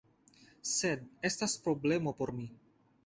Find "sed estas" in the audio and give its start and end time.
0.69-1.55